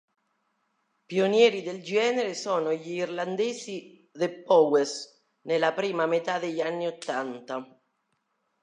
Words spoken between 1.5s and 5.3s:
del genere sono gli irlandesi The Pogues,